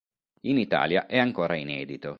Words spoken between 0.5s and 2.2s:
Italia è ancora inedito.